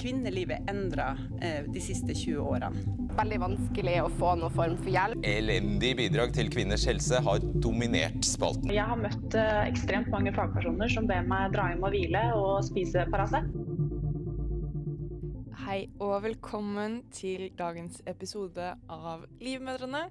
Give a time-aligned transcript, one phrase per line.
[0.00, 2.84] kvinnelivet endra eh, de siste 20 årene.
[3.14, 5.26] Veldig vanskelig å få noen form for hjelp.
[5.28, 8.72] Elendig bidrag til kvinners helse har dominert spalten.
[8.74, 12.56] Jeg har møtt eh, ekstremt mange fagpersoner som ber meg dra hjem og hvile og
[12.66, 13.46] spise Paracet.
[15.64, 20.08] Hei og velkommen til dagens episode av Livmødrene.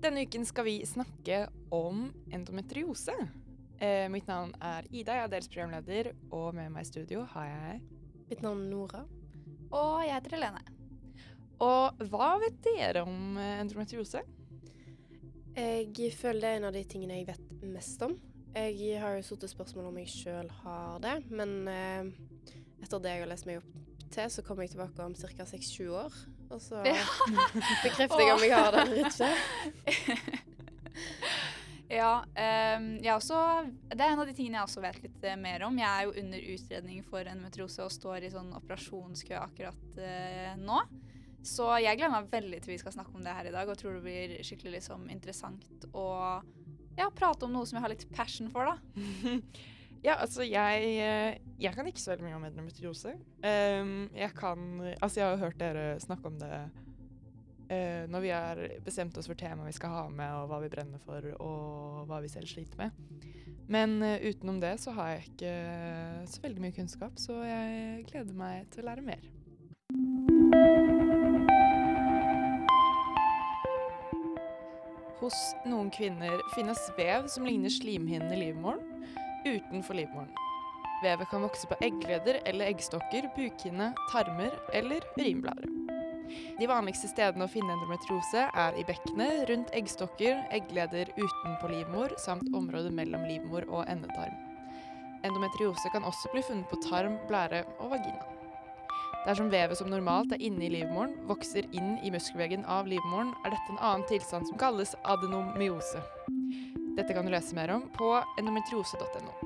[0.00, 3.14] Denne uken skal vi snakke om endometriose.
[3.80, 7.48] Eh, mitt navn er Ida, jeg er deres programleder, og med meg i studio har
[7.48, 7.80] jeg
[8.30, 9.00] Mitt navn er Nora.
[9.74, 10.60] Og jeg heter Helene.
[11.60, 14.22] Og hva vet dere om eh, endometriose?
[15.56, 18.14] Jeg føler det er en av de tingene jeg vet mest om.
[18.54, 22.12] Jeg har jo stilt spørsmål om jeg sjøl har det, men eh,
[22.82, 23.74] etter det jeg har lest meg opp
[24.10, 25.46] til, så kommer jeg tilbake om ca.
[25.50, 26.20] 6-7 år.
[26.50, 26.80] Og så
[27.82, 29.34] bekrefter jeg om jeg har det eller ikke.
[31.90, 33.36] Ja, ehm, jeg også,
[33.90, 35.78] det er en av de tingene jeg også vet litt eh, mer om.
[35.80, 40.52] Jeg er jo under utredning for en endometriose og står i sånn operasjonskø akkurat eh,
[40.60, 40.78] nå.
[41.42, 43.78] Så jeg gleder meg veldig til vi skal snakke om det her i dag, og
[43.80, 46.06] tror det blir skikkelig liksom, interessant å
[46.98, 49.34] ja, prate om noe som jeg har litt passion for, da.
[50.00, 53.10] Ja, altså jeg, eh, jeg kan ikke så veldig mye om endometriose.
[53.44, 54.62] Um, jeg kan
[54.94, 56.60] Altså, jeg har hørt dere snakke om det
[57.70, 60.72] eh, når vi har bestemt oss for temaet vi skal ha med, og hva vi
[60.72, 62.90] brenner for, og hva vi selv sliter med.
[63.70, 65.54] Men eh, utenom det så har jeg ikke
[66.32, 69.28] så veldig mye kunnskap, så jeg gleder meg til å lære mer.
[75.20, 75.36] Hos
[75.68, 79.04] noen kvinner finnes vev som ligner slimhinnen i livmoren,
[79.46, 80.32] utenfor livmoren.
[81.04, 85.79] Vevet kan vokse på eggleder eller eggstokker, bukhinne, tarmer eller urinblære.
[86.58, 92.50] De vanligste stedene å finne endometriose er i bekkenet, rundt eggstokker, eggleder utenpå livmor samt
[92.54, 94.36] området mellom livmor og endetarm.
[95.26, 98.28] Endometriose kan også bli funnet på tarm, blære og vagina.
[99.26, 103.52] Dersom vevet som normalt er inne i livmoren, vokser inn i muskelveggen av livmoren, er
[103.52, 106.00] dette en annen tilstand som kalles adenomyose.
[106.96, 109.36] Dette kan du lese mer om på endometriose.no.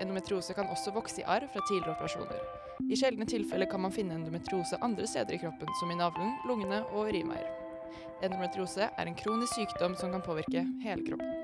[0.00, 2.69] Endometriose kan også vokse i arr fra tidligere operasjoner.
[2.88, 6.82] I sjeldne tilfeller kan man finne endometriose andre steder i kroppen, som i navlen, lungene
[6.90, 7.50] og urinveier.
[8.22, 11.39] Endometriose er en kronisk sykdom som kan påvirke hele kroppen.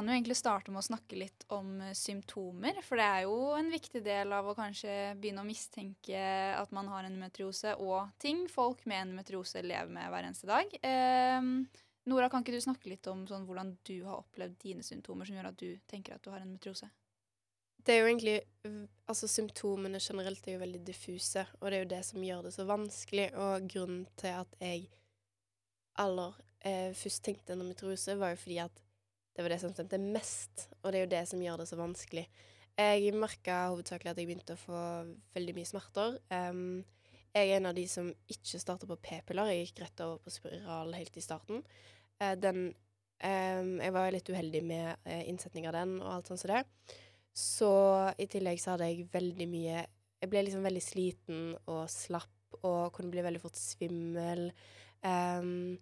[0.00, 3.34] Kan jo egentlig starte med å snakke litt om eh, symptomer, for det er jo
[3.58, 6.22] en viktig del av å kanskje begynne å mistenke
[6.56, 10.72] at man har endometriose, og ting folk med endometriose lever med hver eneste dag.
[10.80, 11.50] Eh,
[12.08, 15.36] Nora, kan ikke du snakke litt om sånn, hvordan du har opplevd dine symptomer som
[15.36, 16.88] gjør at du tenker at du har endometriose?
[17.80, 18.38] Det er jo egentlig
[19.08, 22.52] Altså, symptomene generelt er jo veldig diffuse, og det er jo det som gjør det
[22.54, 23.24] så vanskelig.
[23.34, 24.84] Og grunnen til at jeg
[25.98, 28.84] aller eh, først tenkte endometriose, var jo fordi at
[29.40, 31.76] det var det som stemte mest, og det er jo det som gjør det så
[31.80, 32.26] vanskelig.
[32.76, 34.80] Jeg merka hovedsakelig at jeg begynte å få
[35.32, 36.18] veldig mye smerter.
[36.28, 36.82] Um,
[37.32, 39.48] jeg er en av de som ikke starter på p-piller.
[39.48, 41.62] Jeg gikk rett over på spiral helt i starten.
[42.20, 46.42] Uh, den um, Jeg var litt uheldig med uh, innsetning av den og alt sånt
[46.44, 46.60] som det.
[47.32, 47.72] Så
[48.20, 49.86] i tillegg så hadde jeg veldig mye
[50.20, 54.50] Jeg ble liksom veldig sliten og slapp og kunne bli veldig fort svimmel.
[55.00, 55.80] Um,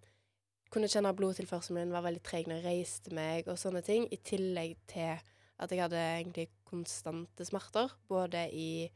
[0.72, 4.06] kunne kjenne at blodtilførselen min var veldig treg når jeg reiste meg, og sånne ting.
[4.12, 5.16] I tillegg til
[5.58, 8.88] at jeg hadde egentlig konstante smerter, både i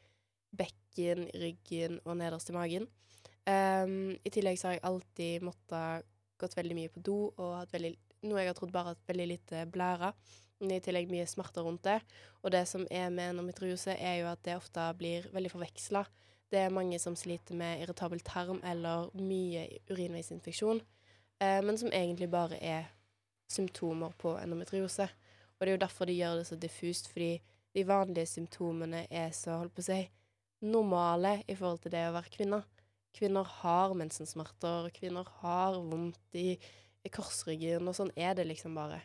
[0.56, 2.86] bekken, ryggen og nederst i magen.
[3.48, 7.74] Um, I tillegg så har jeg alltid måttet gått veldig mye på do, og hatt
[7.74, 7.92] veldig,
[8.28, 10.12] noe jeg har trodd bare at veldig lite blære.
[10.62, 11.98] Men i tillegg mye smerter rundt det.
[12.44, 16.04] Og det som er med endometriose, er jo at det ofte blir veldig forveksla.
[16.52, 20.82] Det er mange som sliter med irritabel tarm eller mye urinveisinfeksjon
[21.42, 22.90] men som egentlig bare er
[23.50, 25.08] symptomer på endometriose.
[25.58, 27.36] Og det er jo derfor de gjør det så diffust, fordi
[27.74, 30.00] de vanlige symptomene er så, holdt på å si,
[30.62, 32.60] normale i forhold til det å være kvinne.
[33.16, 36.54] Kvinner har mensensmerter, kvinner har vondt i,
[37.04, 39.02] i korsryggen, og sånn er det liksom bare.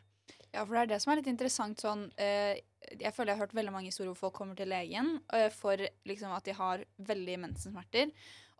[0.53, 2.59] Ja, for det er det som er litt interessant sånn eh,
[3.01, 5.81] Jeg føler jeg har hørt veldig mange historier hvor folk kommer til legen eh, for
[6.07, 8.13] liksom at de har veldig mensensmerter,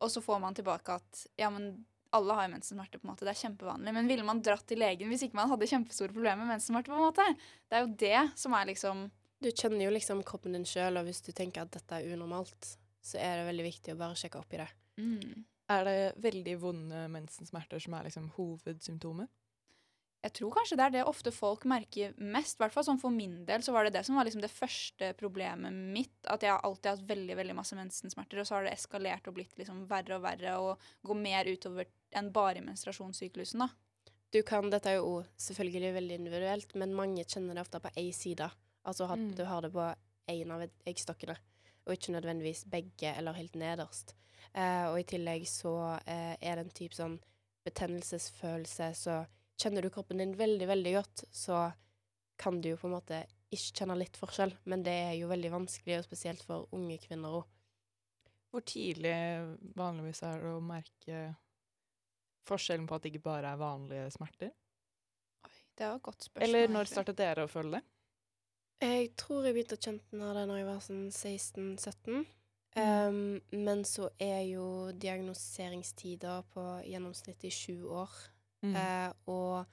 [0.04, 1.72] og så får man tilbake at ja, men
[2.15, 3.25] alle har jo mensensmerter, på en måte.
[3.27, 3.94] Det er kjempevanlig.
[3.98, 6.94] Men ville man dratt til legen hvis ikke man hadde kjempestore problemer med mensensmerter?
[6.94, 7.27] på en måte?
[7.68, 9.07] Det er jo det som er liksom
[9.44, 12.71] Du kjenner jo liksom kroppen din sjøl, og hvis du tenker at dette er unormalt,
[13.06, 14.71] så er det veldig viktig å bare sjekke opp i det.
[14.98, 15.45] mm.
[15.68, 19.27] Er det veldig vonde mensensmerter som er liksom hovedsymptomet?
[20.27, 22.57] Jeg tror kanskje det er det ofte folk merker mest.
[22.59, 25.13] Hvert fall sånn For min del så var det det som var liksom det første
[25.15, 26.18] problemet mitt.
[26.27, 29.38] At jeg har alltid hatt veldig veldig masse mensensmerter, og så har det eskalert og
[29.38, 33.59] blitt liksom verre og verre og går mer utover enn bare menstruasjonssyklusen.
[33.63, 33.69] da.
[34.35, 38.12] du kan Dette er jo selvfølgelig veldig individuelt, men mange kjenner det ofte på én
[38.13, 38.50] side.
[38.85, 39.35] Altså at Mm.
[39.35, 39.95] du har det på
[40.27, 41.38] én av eggstokkene,
[41.88, 44.13] og ikke nødvendigvis begge eller helt nederst.
[44.53, 47.19] Eh, og i tillegg så eh, er det en type sånn
[47.63, 49.25] betennelsesfølelse, så
[49.57, 51.68] kjenner du kroppen din veldig, veldig godt, så
[52.38, 53.24] kan du jo på en måte
[53.54, 57.39] ikke kjenne litt forskjell, men det er jo veldig vanskelig, og spesielt for unge kvinner
[57.39, 57.45] òg.
[58.51, 59.15] Hvor tidlig
[59.77, 61.21] vanligvis er det å merke
[62.48, 64.54] forskjellen på at det ikke bare er vanlige smerter?
[65.77, 66.48] Det var et godt spørsmål.
[66.48, 67.83] Eller når startet dere å føle det?
[68.88, 72.25] Jeg tror jeg begynte å kjenne det når jeg var sånn 16-17.
[72.77, 78.12] Um, men så er jo diagnoseringstider på gjennomsnitt i sju år.
[78.68, 78.78] Mm.
[78.81, 79.66] Eh, og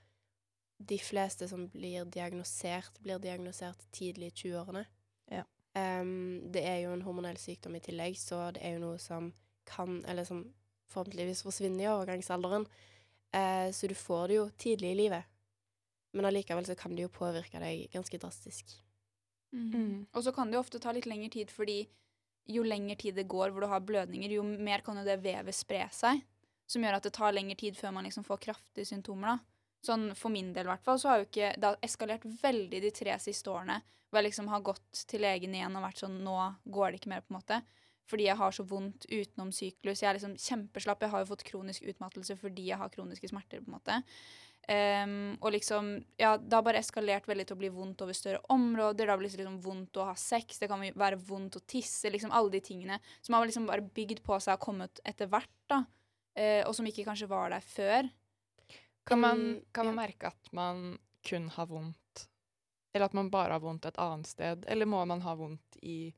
[0.78, 4.84] de fleste som blir diagnosert, blir diagnosert tidlig i 20-årene.
[5.32, 5.44] Ja.
[5.74, 9.32] Um, det er jo en hormonell sykdom i tillegg, så det er jo noe som
[9.68, 10.44] kan, eller som
[10.92, 12.66] forhåpentligvis forsvinner i overgangsalderen.
[13.34, 15.30] Eh, så du får det jo tidlig i livet.
[16.14, 18.76] Men allikevel så kan det jo påvirke deg ganske drastisk.
[19.54, 19.70] Mm.
[19.72, 20.06] Mm.
[20.12, 21.84] Og så kan det jo ofte ta litt lengre tid, fordi
[22.50, 25.56] jo lengre tid det går hvor du har blødninger, jo mer kan jo det vevet
[25.56, 26.22] spre seg.
[26.66, 29.34] Som gjør at det tar lengre tid før man liksom får kraftige symptomer.
[29.34, 29.38] da.
[29.84, 32.80] Sånn For min del i hvert fall, så har jo ikke Det har eskalert veldig
[32.80, 33.82] de tre siste årene.
[34.08, 37.12] Hvor jeg liksom har gått til legen igjen og vært sånn Nå går det ikke
[37.12, 37.60] mer, på en måte.
[38.08, 40.02] Fordi jeg har så vondt utenom syklus.
[40.02, 41.04] Jeg er liksom kjempeslapp.
[41.04, 44.00] Jeg har jo fått kronisk utmattelse fordi jeg har kroniske smerter, på en måte.
[44.64, 45.88] Um, og liksom,
[46.20, 49.04] ja, det har bare eskalert veldig til å bli vondt over større områder.
[49.04, 52.12] Det har blitt liksom vondt å ha sex, det kan være vondt å tisse.
[52.12, 55.52] liksom Alle de tingene som har liksom bare bygd på seg og kommet etter hvert.
[55.68, 55.84] da,
[56.66, 58.08] Og som ikke kanskje var der før.
[59.06, 60.98] Kan man, Mm, kan man merke at man
[61.28, 62.28] kun har vondt,
[62.94, 66.12] eller at man bare har vondt et annet sted, eller må man ha vondt i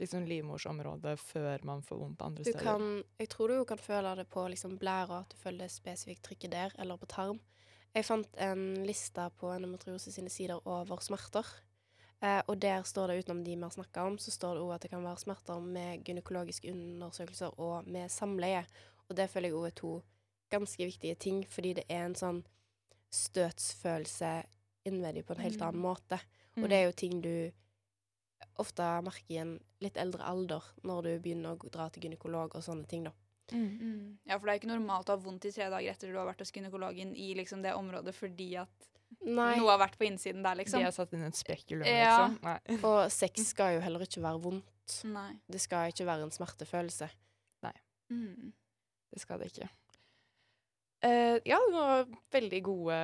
[0.00, 2.62] liksom livmorsområdet før man får vondt andre Du steder?
[2.64, 6.22] kan, jeg tror du kan føle det på liksom blæra, at du føler det spesifikt
[6.22, 7.40] trykket der, eller på tarm.
[7.94, 11.44] Jeg fant en liste på endometriose sine sider over smerter.
[12.22, 14.74] Eh, og der står det, utenom de vi har snakka om, så står det òg
[14.74, 18.64] at det kan være smerter med gynekologiske undersøkelser og med samleie.
[19.12, 19.92] Og det føler jeg òg er to
[20.52, 22.38] ganske viktige ting, fordi det er en sånn
[23.12, 24.30] støtsfølelse
[24.88, 25.66] innvendig på en helt Mm.
[25.68, 26.18] annen måte.
[26.56, 26.62] Mm.
[26.64, 27.52] Og det er jo ting du
[28.58, 32.62] ofte merker i en litt eldre alder, når du begynner å dra til gynekolog og
[32.62, 33.12] sånne ting, da.
[33.52, 34.18] Mm.
[34.26, 36.16] Ja, for det er jo ikke normalt å ha vondt i tre dager etter du
[36.16, 38.88] har vært hos gynekologen i liksom det området fordi at
[39.20, 39.58] Nei.
[39.58, 40.80] noe har vært på innsiden der, liksom.
[40.80, 40.88] De liksom.
[40.88, 42.28] har satt inn et spekulum, Ja.
[42.28, 42.38] liksom?
[42.42, 42.58] Nei.
[42.88, 45.04] Og sex skal jo heller ikke være vondt.
[45.04, 45.34] Nei.
[45.50, 47.10] Det skal ikke være en smertefølelse.
[47.62, 47.74] Nei.
[48.10, 48.52] Mm.
[49.12, 49.68] Det skal det ikke.
[51.02, 52.96] Uh, ja, det var veldig gode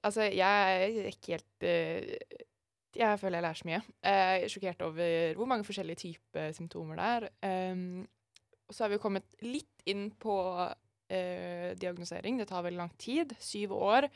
[0.00, 2.38] Altså, jeg er ikke helt uh,
[2.96, 3.80] Jeg føler jeg lærer så mye.
[4.00, 7.26] Eh, Jeg er sjokkert over hvor mange forskjellige typer symptomer det er.
[7.72, 8.06] Um,
[8.66, 12.40] og så har vi kommet litt inn på uh, diagnosering.
[12.40, 13.36] Det tar veldig lang tid.
[13.38, 14.08] Syv år.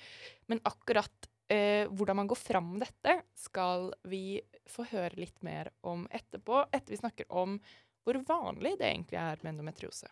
[0.49, 4.41] Men akkurat eh, hvordan man går fram med dette, skal vi
[4.71, 6.65] få høre litt mer om etterpå.
[6.71, 7.59] Etter vi snakker om
[8.06, 10.09] hvor vanlig det egentlig er med endometriose.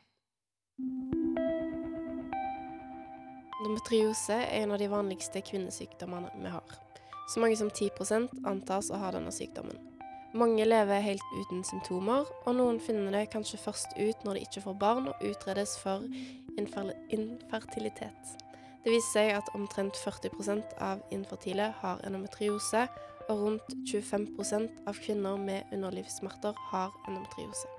[3.59, 6.75] Endometriose er en av de vanligste kvinnesykdommene vi har.
[7.29, 9.77] Så mange som 10% antas å ha denne sykdommen.
[10.39, 14.63] Mange lever helt uten symptomer, og noen finner det kanskje først ut når de ikke
[14.67, 16.05] får barn og utredes for
[16.61, 18.37] infer infertilitet.
[18.85, 22.87] Det viser seg at omtrent 40% av infertile har endometriose,
[23.29, 27.78] og rundt 25% av kvinner med underlivssmerter har endometriose.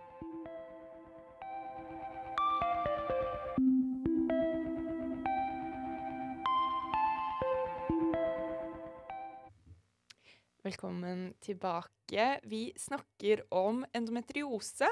[10.69, 12.39] Velkommen tilbake.
[12.43, 14.85] Vi snakker om endometriose.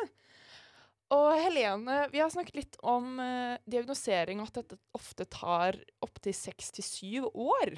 [1.13, 6.33] Og Helene, vi har snakket litt om uh, diagnosering og at dette ofte tar opptil
[6.33, 7.75] seks til syv år.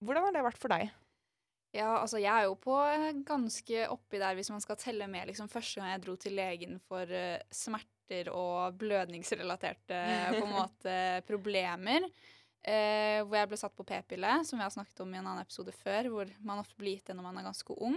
[0.00, 0.94] Hvordan har det vært for deg?
[1.76, 5.28] Ja, altså jeg er jo på eh, ganske oppi der hvis man skal telle med
[5.28, 10.00] liksom første gang jeg dro til legen for uh, smerter og blødningsrelaterte
[10.38, 10.96] på en måte
[11.28, 12.08] problemer.
[12.62, 15.42] Eh, hvor jeg ble satt på p-pille, som vi har snakket om i en annen
[15.42, 17.96] episode før, hvor man ofte blir gitt det når man er ganske ung.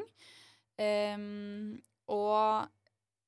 [0.81, 1.75] Ehm,
[2.09, 2.65] og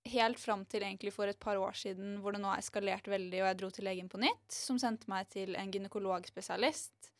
[0.07, 3.41] helt fram til egentlig for et par år siden hvor det nå har eskalert veldig,
[3.43, 7.11] og jeg dro til legen på nytt, som sendte meg til en gynekologspesialist.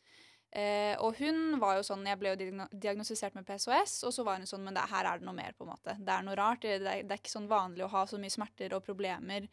[0.50, 4.38] Eh, og hun var jo sånn Jeg ble jo diagnostisert med PSOS, og så var
[4.40, 5.94] hun sånn Men det, her er det noe mer, på en måte.
[6.00, 6.62] Det er noe rart.
[6.64, 9.44] Det, det, er, det er ikke sånn vanlig å ha så mye smerter og problemer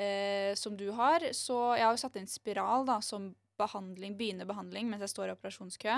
[0.00, 1.28] eh, som du har.
[1.36, 5.30] Så jeg har jo satt inn spiral da, som behandling, begynner behandling mens jeg står
[5.30, 5.96] i operasjonskø.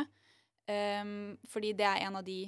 [0.66, 2.40] Um, fordi det er en av de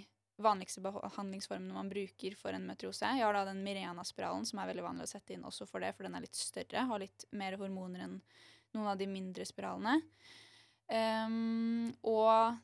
[0.42, 3.06] vanligste behandlingsformene man bruker for en metriose.
[3.06, 5.94] Jeg har da den Mirena-spiralen, som er veldig vanlig å sette inn også for det,
[5.96, 8.20] for den er litt større, har litt mer hormoner enn
[8.76, 9.98] noen av de mindre spiralene.
[10.88, 12.58] Um, og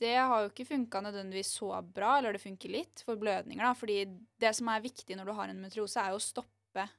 [0.00, 3.64] det har jo ikke funka nødvendigvis så bra, eller det funker litt, for blødninger.
[3.64, 4.04] da, fordi
[4.40, 6.57] det som er viktig når du har en metrose, er jo å stoppe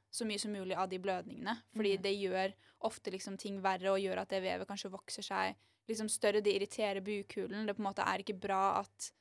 [0.09, 1.55] så mye som mulig av de blødningene.
[1.75, 2.03] Fordi mm.
[2.03, 2.55] det gjør
[2.89, 5.57] ofte liksom ting verre og gjør at det vevet kanskje vokser seg
[5.89, 6.43] liksom større.
[6.45, 7.67] Det irriterer bukhulen.
[7.67, 9.11] Det på en måte er ikke bra at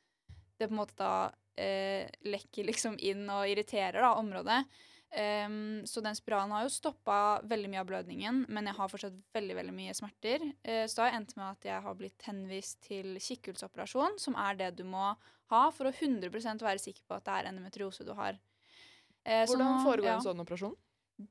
[0.59, 4.63] det på en måte da eh, lekker liksom inn og irriterer da området.
[5.09, 9.15] Um, så den spiralen har jo stoppa veldig mye av blødningen, men jeg har fortsatt
[9.33, 10.45] veldig veldig mye smerter.
[10.67, 14.59] Uh, så har jeg endt med at jeg har blitt henvist til kikkhullsoperasjon, som er
[14.61, 15.15] det du må
[15.49, 18.37] ha for å 100% være sikker på at det er endometriose du har.
[19.29, 20.19] Eh, Hvordan nå- foregår ja.
[20.19, 20.77] en sånn operasjon?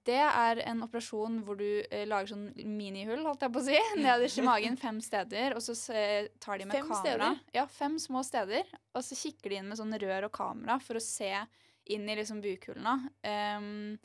[0.05, 3.77] Det er en operasjon hvor du eh, lager sånn minihull, holdt jeg på å si,
[4.03, 6.01] nederst i magen, fem steder, og så se,
[6.43, 6.99] tar de med Fem kamera.
[7.31, 7.39] steder?
[7.55, 8.67] Ja, fem små steder.
[8.93, 11.31] Og så kikker de inn med sånn rør og kamera for å se
[11.95, 12.97] inn i liksom bukhullene.
[13.23, 13.95] Ehm,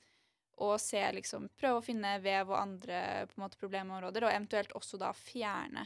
[0.62, 4.76] og se liksom Prøve å finne vev og andre på en måte problemområder, og eventuelt
[4.78, 5.82] også da fjerne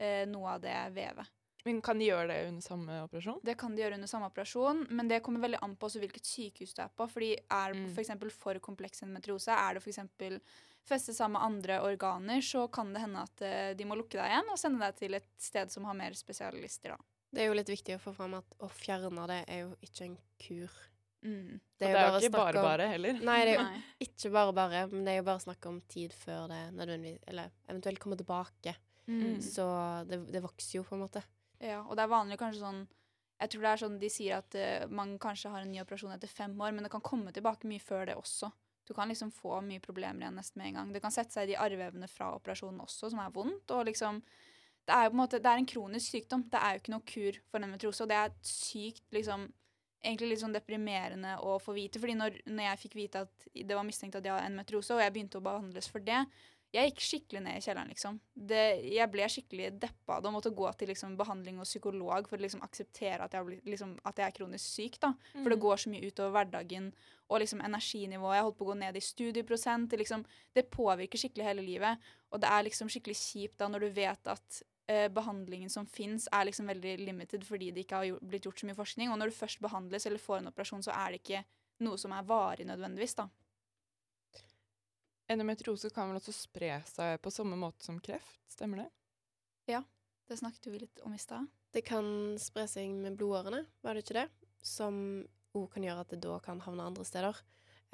[0.00, 1.28] eh, noe av det vevet.
[1.64, 3.38] Men kan de gjøre det under samme operasjon?
[3.44, 6.28] Det kan de gjøre under samme operasjon, men det kommer veldig an på også hvilket
[6.28, 7.06] sykehus du er på.
[7.08, 8.12] Fordi er det f.eks.
[8.20, 10.40] for for kompleks endometriose, er det f.eks.
[10.84, 14.28] festet sammen med andre organer, så kan det hende at eh, de må lukke deg
[14.28, 16.92] igjen og sende deg til et sted som har mer spesialister.
[16.92, 16.98] da.
[17.34, 20.04] Det er jo litt viktig å få fram at å fjerne det er jo ikke
[20.10, 20.76] en kur.
[21.24, 21.60] Mm.
[21.80, 23.12] Det er jo ikke bare om- bare heller.
[23.24, 23.82] Nei, det er jo Nei.
[24.04, 27.50] ikke bare bare, men det er jo bare snakk om tid før det nødvendigvis Eller
[27.66, 28.76] eventuelt kommer tilbake.
[29.08, 29.40] Mm.
[29.40, 29.64] Så
[30.08, 31.22] det, det vokser jo, på en måte.
[31.62, 32.84] Ja, og det er vanlig kanskje sånn
[33.40, 36.14] Jeg tror det er sånn de sier at uh, man kanskje har en ny operasjon
[36.14, 38.50] etter fem år, men det kan komme tilbake mye før det også.
[38.86, 40.92] Du kan liksom få mye problemer igjen nesten med en gang.
[40.94, 43.72] Det kan sette seg i de arrvevene fra operasjonen også, som er vondt.
[43.74, 44.20] og liksom
[44.84, 46.42] det er jo på en måte, det er en kronisk sykdom.
[46.52, 48.04] Det er jo ikke noe kur for endometriose.
[48.04, 49.46] Og det er sykt liksom,
[50.04, 52.00] egentlig litt sånn deprimerende å få vite.
[52.02, 55.00] fordi når, når jeg fikk vite at det var mistenkt at jeg har endometriose, og
[55.00, 56.20] jeg begynte å behandles for det,
[56.74, 58.16] jeg gikk skikkelig ned i kjelleren, liksom.
[58.34, 62.42] Det, jeg ble skikkelig deppa og måtte gå til liksom, behandling og psykolog for å
[62.42, 64.98] liksom, akseptere at jeg, liksom, at jeg er kronisk syk.
[65.00, 65.12] da.
[65.32, 65.50] For Mm.
[65.54, 66.92] det går så mye utover hverdagen
[67.30, 68.34] og liksom energinivået.
[68.36, 69.88] Jeg holdt på å gå ned i studieprosent.
[69.90, 71.98] Det, liksom, det påvirker skikkelig hele livet.
[72.32, 76.26] Og det er liksom skikkelig kjipt da når du vet at eh, behandlingen som fins,
[76.32, 79.10] er liksom veldig limited fordi det ikke har gjort, blitt gjort så mye forskning.
[79.14, 81.44] Og når du først behandles eller får en operasjon, så er det ikke
[81.86, 83.14] noe som er varig nødvendigvis.
[83.14, 83.28] da.
[85.30, 88.90] Endometriose kan vel også spre seg på samme måte som kreft, stemmer det?
[89.72, 89.82] Ja,
[90.28, 91.46] Det snakket vi litt om i stad.
[91.72, 92.06] Det kan
[92.40, 94.28] spre seg med blodårene, var det ikke det?
[94.64, 94.96] Som
[95.54, 97.40] òg kan gjøre at det da kan havne andre steder.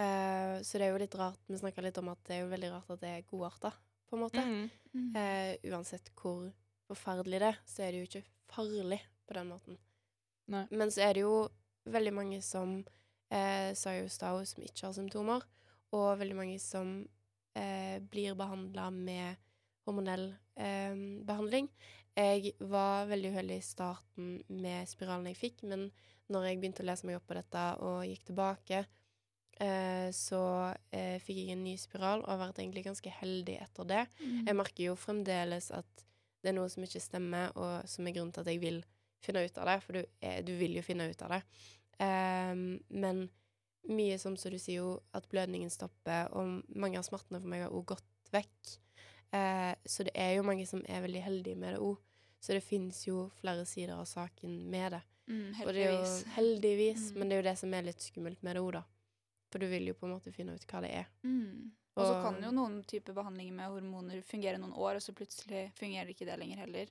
[0.01, 2.53] Uh, så det er jo litt rart Vi snakka litt om at det er jo
[2.55, 3.73] veldig rart at det er godarta,
[4.09, 4.43] på en måte.
[4.43, 5.17] Mm.
[5.17, 6.49] Eh, uansett hvor
[6.91, 9.79] forferdelig det er, så er det jo ikke farlig på den måten.
[10.51, 10.65] Nei.
[10.71, 11.35] Men så er det jo
[11.91, 12.81] veldig mange som
[13.31, 15.47] eh, sa jo Stau, som ikke har symptomer,
[15.95, 17.05] og veldig mange som
[18.11, 19.37] blir behandla med
[19.89, 20.95] hormonell eh,
[21.27, 21.69] behandling.
[22.19, 24.31] Jeg var veldig uheldig i starten
[24.61, 25.89] med spiralen jeg fikk, men
[26.31, 28.83] når jeg begynte å lese meg opp på dette og gikk tilbake,
[29.63, 30.43] eh, så
[30.95, 34.05] eh, fikk jeg en ny spiral og har vært egentlig ganske heldig etter det.
[34.47, 36.07] Jeg merker jo fremdeles at
[36.41, 38.81] det er noe som ikke stemmer, og som er grunnen til at jeg vil
[39.21, 41.45] finne ut av det, for du, eh, du vil jo finne ut av det.
[42.01, 43.27] Men
[43.89, 47.63] mye som så du sier jo, at blødningen stopper, og mange av smertene for meg
[47.63, 48.79] har òg gått vekk.
[49.33, 51.97] Eh, så det er jo mange som er veldig heldige med det òg.
[52.41, 55.03] Så det fins jo flere sider av saken med det.
[55.29, 56.25] Mm, Og det er jo heldigvis.
[56.35, 57.19] heldigvis, Mm.
[57.19, 58.83] men det er jo det som er litt skummelt med det òg, da.
[59.53, 61.07] For du vil jo på en måte finne ut hva det er.
[61.25, 61.71] Mm.
[61.97, 65.73] Og så kan jo noen typer behandlinger med hormoner fungere noen år, og så plutselig
[65.75, 66.87] fungerer ikke det lenger heller.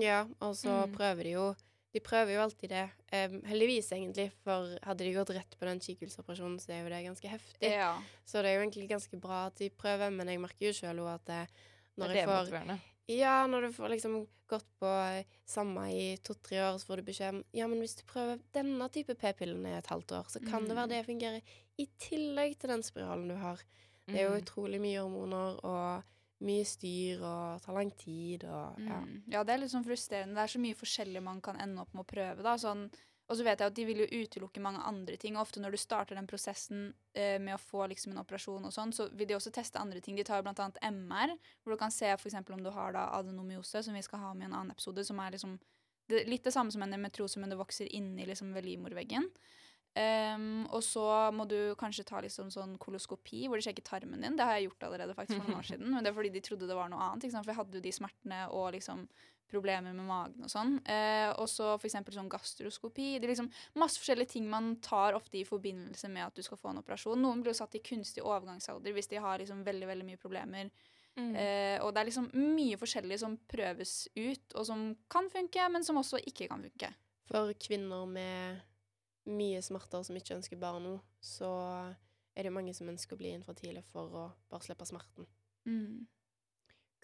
[0.00, 0.94] Ja, og så Mm.
[0.94, 1.56] prøver de jo
[1.96, 2.82] De prøver jo alltid det.
[3.08, 6.98] Um, heldigvis, egentlig, for hadde de gått rett på den kikkhullsoperasjonen, så er jo det
[7.06, 7.70] ganske heftig.
[7.72, 7.94] Ja.
[8.28, 11.00] Så det er jo egentlig ganske bra at de prøver, men jeg merker jo sjøl
[11.06, 12.78] òg at det, Det når er jeg får motiverende.
[13.08, 14.16] Ja, når du får liksom
[14.50, 17.96] gått på eh, samme i to-tre år, så får du beskjed om Ja, men hvis
[17.96, 20.92] du prøver denne type p-pillen i et halvt år, så kan det være Mm.
[20.92, 21.40] det fungerer
[21.78, 23.62] i tillegg til den spiralen du har.
[24.06, 24.42] Det er jo Mm.
[24.42, 26.04] utrolig mye hormoner og
[26.44, 29.00] mye styr og tar lang tid og ja.
[29.00, 29.12] Mm.
[29.32, 30.36] ja, det er litt sånn frustrerende.
[30.36, 32.44] Det er så mye forskjellig man kan ende opp med å prøve.
[32.44, 32.88] da, sånn
[33.26, 35.34] og så vet jeg at de vil jo utelukke mange andre ting.
[35.38, 38.92] Ofte når du starter den prosessen eh, med å få liksom en operasjon, og sånn,
[38.94, 40.14] så vil de også teste andre ting.
[40.18, 40.92] De tar blant bl.a.
[40.92, 44.30] MR, hvor du kan se eksempel om du har da adenomyose, som vi skal ha
[44.34, 45.56] med i en annen episode, som er liksom
[46.06, 49.26] det, litt det samme som en endometriose, men det vokser inni liksom ved livmorveggen.
[49.96, 54.36] Ehm, og så må du kanskje ta liksom sånn koloskopi, hvor de sjekker tarmen din.
[54.36, 56.44] Det har jeg gjort allerede faktisk for noen år siden, men det er fordi de
[56.44, 57.24] trodde det var noe annet.
[57.24, 57.46] Ikke sant?
[57.46, 59.06] For jeg hadde jo de smertene og liksom
[59.46, 60.72] problemer med magen og sånn.
[60.88, 63.12] Uh, og så eksempel sånn gastroskopi.
[63.14, 66.58] Det er liksom masse forskjellige ting man tar ofte i forbindelse med at du skal
[66.58, 67.22] få en operasjon.
[67.22, 70.74] Noen blir jo satt i kunstig overgangsalder hvis de har liksom veldig, veldig mye problemer
[71.16, 71.32] Mm.
[71.32, 75.84] Uh, og det er liksom mye forskjellig som prøves ut, og som kan funke, men
[75.84, 76.90] som også ikke kan funke.
[77.30, 78.60] For kvinner med
[79.26, 81.50] mye smerter som ikke ønsker barn nå, så
[82.36, 85.28] er det mange som ønsker å bli infertile for å bare slippe smerten.
[85.66, 86.06] Mm.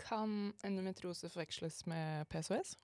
[0.02, 2.76] Kan endometriose forveksles med PCOS?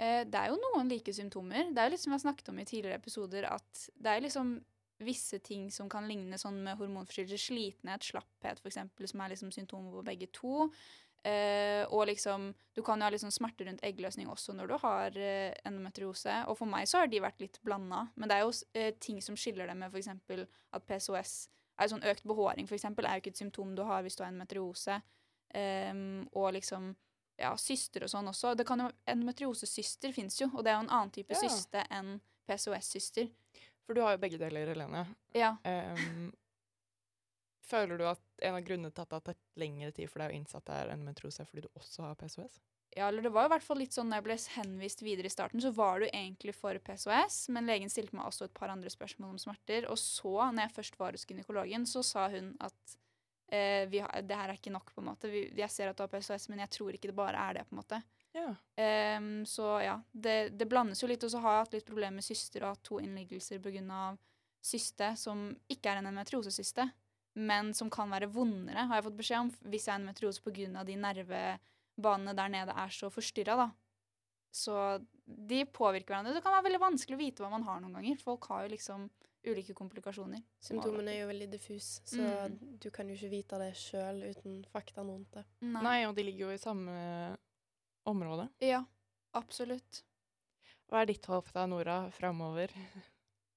[0.00, 1.70] Eh, det er jo noen like symptomer.
[1.70, 4.24] Det er jo litt som vi har snakket om i tidligere episoder, at det er
[4.24, 4.56] liksom
[5.02, 7.40] visse ting som kan ligne sånn med hormonforstyrrelser.
[7.42, 8.80] Slitenhet, slapphet f.eks.,
[9.10, 10.68] som er liksom symptomer på begge to.
[11.24, 15.16] Eh, og liksom Du kan jo ha liksom smerte rundt eggløsning også når du har
[15.18, 16.38] eh, endometriose.
[16.48, 18.06] Og for meg så har de vært litt blanda.
[18.16, 20.08] Men det er jo eh, ting som skiller det med f.eks.
[20.72, 21.34] at PCOS
[21.78, 24.24] er sånn Økt behåring for eksempel, er jo ikke et symptom du har hvis du
[24.24, 25.00] har endometriose.
[25.52, 26.94] Um, og liksom
[27.36, 28.54] ja, syster og sånn også.
[28.56, 31.40] Det kan jo, Endometriosesyster fins jo, og det er jo en annen type Ja.
[31.42, 32.14] syste enn
[32.48, 33.28] PCOS-syster.
[33.86, 35.06] For du har jo begge deler, Helene.
[35.34, 35.56] Ja.
[35.64, 36.32] Em,
[37.66, 40.32] føler du at en av grunnene til at det har tatt lengre tid for deg
[40.32, 42.60] å innse at det er endometriose, er fordi du også har PCOS?
[42.96, 45.28] ja, eller det var jo i hvert fall litt sånn når jeg ble henvist videre
[45.28, 48.72] i starten, så var du egentlig for PCOS, men legen stilte meg også et par
[48.72, 49.86] andre spørsmål om smerter.
[49.88, 52.96] Og så, når jeg først var hos gynekologen, så sa hun at
[53.48, 55.30] eh, vi har, det her er ikke nok, på en måte.
[55.32, 57.64] Vi, jeg ser at du har PCOS, men jeg tror ikke det bare er det,
[57.70, 58.02] på en måte.
[58.32, 58.50] Ja.
[59.16, 61.24] Um, så ja, det, det blandes jo litt.
[61.24, 64.04] Og så har jeg hatt litt problemer med syster og hatt to innleggelser pga.
[64.62, 66.90] syste som ikke er en endometriosesyste,
[67.34, 70.84] men som kan være vondere, har jeg fått beskjed om, hvis jeg er endometriose pga.
[70.84, 73.70] de nervebanene der nede er så forstyrra, da.
[74.52, 74.74] Så
[75.26, 76.34] de påvirker hverandre.
[76.34, 78.18] Det kan være veldig vanskelig å vite hva man har noen ganger.
[78.20, 79.06] Folk har jo liksom
[79.48, 80.42] ulike komplikasjoner.
[80.62, 82.78] Symptomene er jo veldig diffuse, så Mm.
[82.78, 85.44] du kan jo ikke vite det sjøl uten faktaen rundt det.
[85.62, 85.82] Nei.
[85.82, 87.36] Nei, og de ligger jo i samme
[88.06, 88.48] område.
[88.60, 88.84] Ja,
[89.34, 90.02] absolutt.
[90.90, 92.70] Hva er ditt håp da, Nora, framover?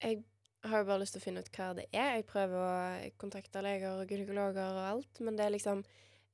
[0.01, 0.24] Jeg
[0.69, 2.15] har jo bare lyst til å finne ut hva det er.
[2.19, 5.84] Jeg prøver å kontakte leger og gynekologer og alt, men det er liksom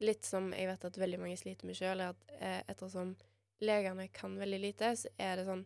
[0.01, 3.15] litt som jeg vet at veldig mange sliter med sjøl, er at eh, ettersom
[3.61, 5.65] legene kan veldig lite, så er det sånn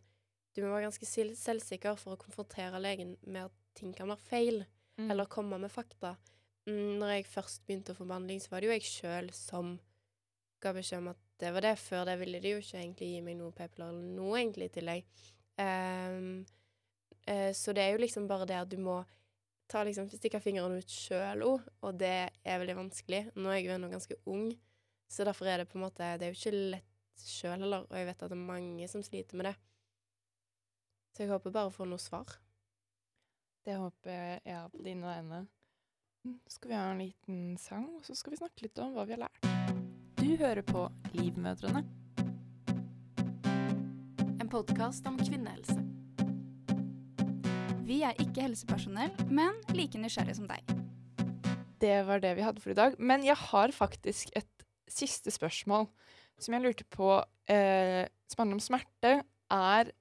[0.56, 4.66] Du må være ganske selvsikker for å konfrontere legen med at ting kan være feil,
[4.96, 5.10] Mm.
[5.12, 6.14] eller komme med fakta.
[6.70, 9.74] Mm, når jeg først begynte å få behandling, så var det jo jeg sjøl som
[10.64, 11.74] ga beskjed om at det var det.
[11.84, 14.74] Før det ville de jo ikke egentlig gi meg noe p-piller eller noe egentlig i
[14.78, 15.04] tillegg.
[15.60, 16.46] Ehm,
[17.28, 19.02] eh, så det er jo liksom bare det at du må
[19.72, 23.22] ta liksom, stikke fingrene ut sjøl òg, og det er veldig vanskelig.
[23.36, 24.50] Nå er jeg jo ennå ganske ung,
[25.10, 27.98] så derfor er det på en måte Det er jo ikke lett sjøl heller, og
[27.98, 29.56] jeg vet at det er mange som sliter med det.
[31.16, 32.38] Så jeg håper bare å få noe svar.
[33.66, 35.46] Det håper jeg ja, på dine vegne.
[36.50, 39.16] Skal vi ha en liten sang, og så skal vi snakke litt om hva vi
[39.16, 39.50] har lært.
[40.20, 41.86] Du hører på Livmødrene.
[44.42, 45.95] En podkast om kvinnehelse.
[47.86, 50.72] Vi er ikke helsepersonell, men like nysgjerrige som deg.
[51.78, 52.96] Det var det vi hadde for i dag.
[52.98, 55.86] Men jeg har faktisk et siste spørsmål
[56.42, 57.12] som jeg lurte på,
[57.46, 59.12] eh, som handler om smerte.
[59.54, 59.92] Er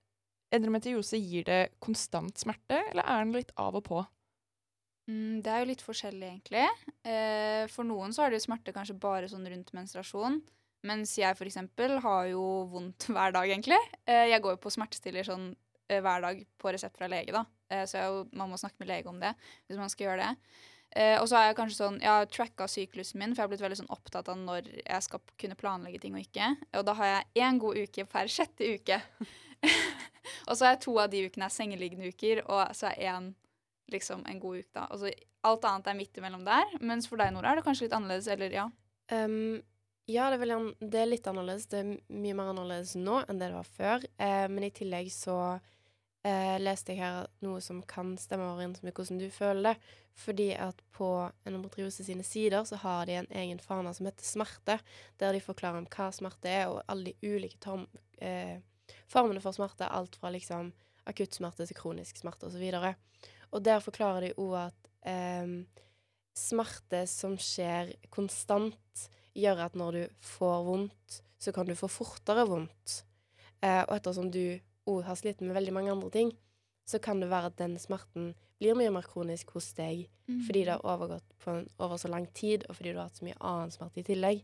[0.55, 4.01] endometriose gir det konstant smerte, eller er den litt av og på?
[5.11, 6.65] Mm, det er jo litt forskjellig, egentlig.
[7.05, 10.41] Eh, for noen så har de jo smerte kanskje bare sånn rundt menstruasjon.
[10.89, 13.81] Mens jeg eksempel har jo vondt hver dag, egentlig.
[14.09, 15.51] Eh, jeg går jo på smertestiller sånn
[15.91, 17.45] eh, hver dag på resept fra lege, da.
[17.71, 19.35] Eh, så jo- man må snakke med lege om det
[19.67, 20.37] hvis man skal gjøre det.
[20.95, 23.51] Uh, og så har jeg kanskje sånn, jeg har tracka syklusen min, for jeg har
[23.51, 26.53] blitt veldig sånn opptatt av når jeg skal kunne planlegge ting og ikke.
[26.79, 29.01] Og da har jeg én god uke per sjette uke.
[30.47, 33.33] og så har jeg to av de ukene er sengeliggende uker, og så er én
[33.91, 34.87] liksom en god uke, da.
[34.87, 35.11] Altså,
[35.51, 36.79] alt annet er midt imellom der.
[36.79, 38.69] Mens for deg, Nora, er det kanskje litt annerledes, eller ja?
[39.11, 39.59] Um,
[40.07, 41.67] ja, det er, vel, det er litt annerledes.
[41.75, 44.07] Det er mye mer annerledes nå enn det det var før.
[44.21, 45.59] Uh, men i tillegg så
[46.25, 50.01] eh, leste jeg her noe som kan stemme overens med hvordan du føler det.
[50.15, 51.09] Fordi at på
[51.43, 54.79] endometriose sine sider så har de en egen fane som heter smerte,
[55.19, 57.89] der de forklarer om hva smerte er, og alle de ulike tom,
[58.23, 58.61] eh,
[59.11, 59.89] formene for smerte.
[59.91, 60.71] Alt fra liksom
[61.11, 62.63] akutt smerte til kronisk smerte osv.
[62.79, 62.93] Og,
[63.51, 65.51] og der forklarer de òg at eh,
[66.39, 72.47] smerte som skjer konstant, gjør at når du får vondt, så kan du få fortere
[72.47, 73.01] vondt.
[73.65, 76.33] Eh, og ettersom du òg har slitt med veldig mange andre ting,
[76.87, 80.09] så kan det være at den smerten blir mye mer kronisk hos deg
[80.47, 83.17] fordi det har overgått på en, over så lang tid, og fordi du har hatt
[83.19, 84.43] så mye annen smerte i tillegg.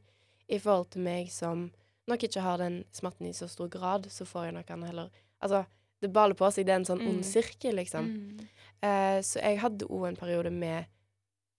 [0.48, 1.70] I forhold til meg som
[2.09, 5.11] nok ikke har den smerten i så stor grad, så får jeg nok an heller
[5.42, 5.64] Altså,
[6.03, 6.66] det baler på seg.
[6.66, 7.24] Det er en sånn ond Mm.
[7.24, 8.05] sirkel, liksom.
[8.05, 8.48] Mm.
[8.83, 10.85] Eh, så jeg hadde òg en periode med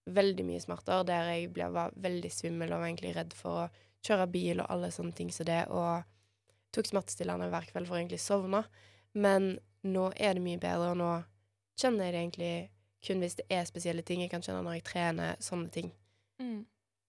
[0.05, 3.69] veldig mye smerter, der jeg ble, var veldig svimmel og var egentlig redd for å
[4.05, 6.03] kjøre bil og alle sånne ting som det, og
[6.75, 8.63] tok smertestillende hver kveld for å egentlig sovne.
[9.13, 9.55] Men
[9.87, 11.11] nå er det mye bedre, og nå
[11.79, 12.53] kjenner jeg det egentlig
[13.01, 14.21] kun hvis det er spesielle ting.
[14.23, 15.89] Jeg kan kjenne når jeg trener, sånne ting.
[16.41, 16.61] Mm.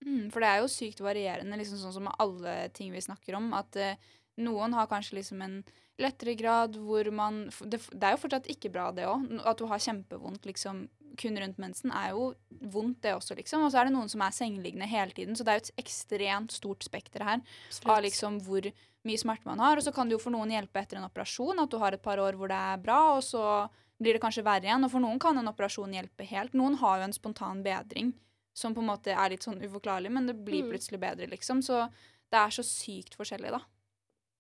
[0.03, 3.53] Mm, for det er jo sykt varierende, liksom sånn som alle ting vi snakker om.
[3.55, 4.01] At eh,
[4.39, 5.63] noen har kanskje liksom en
[6.01, 9.41] lettere grad hvor man Det, det er jo fortsatt ikke bra, det òg.
[9.45, 10.89] At du har kjempevondt liksom
[11.21, 12.31] kun rundt mensen, er jo
[12.73, 13.67] vondt, det også, liksom.
[13.67, 15.83] Og så er det noen som er sengeliggende hele tiden, så det er jo et
[15.85, 17.43] ekstremt stort spekter her
[17.85, 18.65] av liksom hvor
[19.05, 19.77] mye smerte man har.
[19.77, 22.03] Og så kan det jo for noen hjelpe etter en operasjon, at du har et
[22.03, 23.69] par år hvor det er bra, og så
[24.01, 24.85] blir det kanskje verre igjen.
[24.89, 26.57] Og for noen kan en operasjon hjelpe helt.
[26.57, 28.15] Noen har jo en spontan bedring
[28.57, 30.73] som på en måte er litt sånn uforklarlig, men det blir Mm.
[30.73, 31.61] plutselig bedre, liksom.
[31.63, 31.91] Så
[32.33, 33.61] det er så sykt forskjellig, da.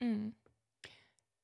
[0.02, 0.32] Mm.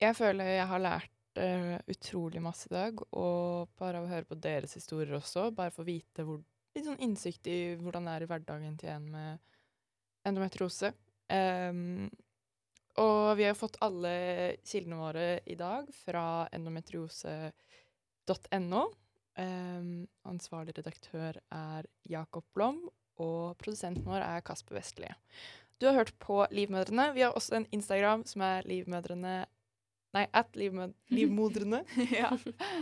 [0.03, 4.27] Jeg føler jeg har lært uh, utrolig masse i dag, og bare av å høre
[4.29, 6.39] på deres historier også, bare for å vite hvor,
[6.77, 9.31] litt sånn innsikt i hvordan det er i hverdagen til en med
[10.29, 10.89] endometriose.
[11.29, 12.09] Um,
[12.99, 14.13] og vi har fått alle
[14.67, 18.83] kildene våre i dag fra endometriose.no.
[19.39, 22.79] Um, ansvarlig redaktør er Jakob Blom,
[23.23, 25.11] og produsenten vår er Kasper Vestli.
[25.79, 27.13] Du har hørt på Livmødrene.
[27.15, 29.45] Vi har også en Instagram som er livmødrene
[30.17, 31.83] Nei, at livmød livmodrene.
[32.11, 32.31] ja.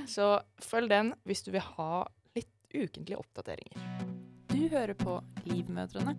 [0.06, 2.04] Så følg den hvis du vil ha
[2.38, 3.82] litt ukentlige oppdateringer.
[4.48, 6.14] Du hører på Livmødrene.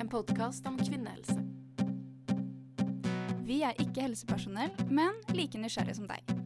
[0.00, 1.36] En podkast om kvinnehelse.
[3.44, 6.43] Vi er ikke helsepersonell, men like nysgjerrige som deg.